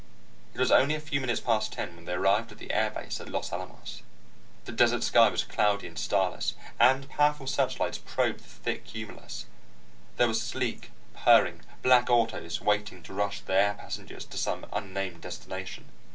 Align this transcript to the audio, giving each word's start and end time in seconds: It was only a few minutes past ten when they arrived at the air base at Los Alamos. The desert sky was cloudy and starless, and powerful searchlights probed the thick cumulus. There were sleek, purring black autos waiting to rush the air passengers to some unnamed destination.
It 0.55 0.59
was 0.59 0.71
only 0.71 0.95
a 0.95 0.99
few 0.99 1.21
minutes 1.21 1.39
past 1.41 1.73
ten 1.73 1.95
when 1.95 2.05
they 2.05 2.13
arrived 2.13 2.51
at 2.51 2.57
the 2.57 2.71
air 2.73 2.89
base 2.89 3.21
at 3.21 3.29
Los 3.29 3.53
Alamos. 3.53 4.01
The 4.65 4.71
desert 4.71 5.03
sky 5.03 5.29
was 5.29 5.43
cloudy 5.43 5.85
and 5.85 5.99
starless, 5.99 6.55
and 6.79 7.07
powerful 7.07 7.45
searchlights 7.45 7.99
probed 7.99 8.39
the 8.39 8.43
thick 8.47 8.85
cumulus. 8.87 9.45
There 10.17 10.25
were 10.25 10.33
sleek, 10.33 10.89
purring 11.13 11.61
black 11.83 12.09
autos 12.09 12.59
waiting 12.61 13.03
to 13.03 13.13
rush 13.13 13.41
the 13.41 13.53
air 13.53 13.75
passengers 13.75 14.25
to 14.25 14.39
some 14.39 14.65
unnamed 14.73 15.21
destination. 15.21 15.85